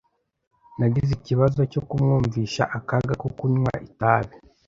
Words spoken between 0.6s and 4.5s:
Nagize ikibazo cyo kumwumvisha akaga ko kunywa itabi.